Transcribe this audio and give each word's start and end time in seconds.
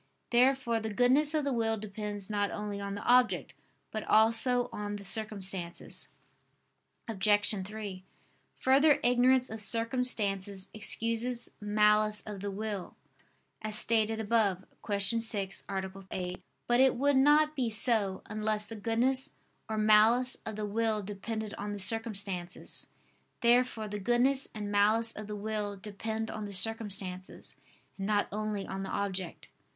Therefore 0.31 0.79
the 0.79 0.91
goodness 0.91 1.35
of 1.35 1.43
the 1.43 1.53
will 1.53 1.77
depends 1.77 2.27
not 2.27 2.49
only 2.49 2.81
on 2.81 2.95
the 2.95 3.03
object, 3.03 3.53
but 3.91 4.03
also 4.05 4.67
on 4.71 4.95
the 4.95 5.05
circumstances. 5.05 6.07
Obj. 7.07 7.51
3: 7.67 8.03
Further, 8.57 8.99
ignorance 9.03 9.47
of 9.47 9.61
circumstances 9.61 10.69
excuses 10.73 11.51
malice 11.61 12.21
of 12.25 12.39
the 12.39 12.49
will, 12.49 12.95
as 13.61 13.75
stated 13.77 14.19
above 14.19 14.65
(Q. 14.83 15.01
6, 15.19 15.63
A. 15.69 15.91
8). 16.09 16.43
But 16.65 16.79
it 16.79 16.95
would 16.95 17.17
not 17.17 17.55
be 17.55 17.69
so, 17.69 18.23
unless 18.25 18.65
the 18.65 18.75
goodness 18.75 19.35
or 19.69 19.77
malice 19.77 20.35
of 20.47 20.55
the 20.55 20.65
will 20.65 21.03
depended 21.03 21.53
on 21.59 21.73
the 21.73 21.77
circumstances. 21.79 22.87
Therefore 23.41 23.87
the 23.87 23.99
goodness 23.99 24.47
and 24.55 24.71
malice 24.71 25.11
of 25.13 25.27
the 25.27 25.35
will 25.35 25.75
depend 25.77 26.31
on 26.31 26.45
the 26.45 26.53
circumstances, 26.53 27.55
and 27.99 28.07
not 28.07 28.27
only 28.31 28.65
on 28.65 28.81
the 28.81 28.89
object. 28.89 29.49